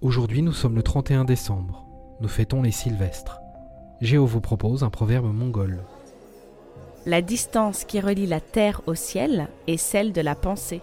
[0.00, 1.84] Aujourd'hui, nous sommes le 31 décembre.
[2.20, 3.40] Nous fêtons les Sylvestres.
[4.00, 5.82] Géo vous propose un proverbe mongol.
[7.04, 10.82] La distance qui relie la terre au ciel est celle de la pensée.